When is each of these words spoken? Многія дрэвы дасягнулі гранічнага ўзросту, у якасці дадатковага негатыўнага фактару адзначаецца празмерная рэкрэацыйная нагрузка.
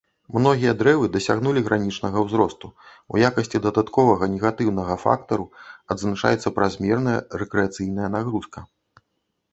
Многія 0.35 0.71
дрэвы 0.77 1.09
дасягнулі 1.15 1.61
гранічнага 1.67 2.23
ўзросту, 2.27 2.67
у 3.15 3.21
якасці 3.29 3.61
дадатковага 3.65 4.31
негатыўнага 4.37 4.95
фактару 5.05 5.45
адзначаецца 5.97 6.57
празмерная 6.59 7.17
рэкрэацыйная 7.43 8.09
нагрузка. 8.19 8.59